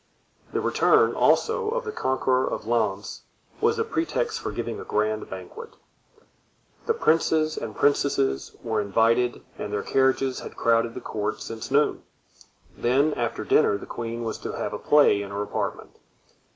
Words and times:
The 0.51 0.61
return, 0.61 1.13
also, 1.13 1.69
of 1.69 1.83
the 1.83 1.91
conqueror 1.91 2.47
of 2.49 2.65
Lens 2.65 3.21
was 3.61 3.77
the 3.77 3.83
pretext 3.83 4.39
for 4.39 4.51
giving 4.51 4.79
a 4.79 4.83
grand 4.83 5.29
banquet. 5.29 5.75
The 6.87 6.95
princes 6.95 7.55
and 7.55 7.75
princesses 7.75 8.55
were 8.63 8.81
invited 8.81 9.43
and 9.59 9.71
their 9.71 9.83
carriages 9.83 10.39
had 10.39 10.55
crowded 10.57 10.95
the 10.95 11.01
court 11.01 11.39
since 11.39 11.69
noon; 11.69 12.01
then 12.75 13.13
after 13.13 13.43
dinner 13.43 13.77
the 13.77 13.85
queen 13.85 14.23
was 14.23 14.39
to 14.39 14.53
have 14.53 14.73
a 14.73 14.79
play 14.79 15.21
in 15.21 15.29
her 15.29 15.43
apartment. 15.43 15.99